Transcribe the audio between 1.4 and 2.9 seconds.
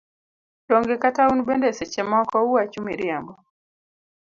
bende seche moko uwacho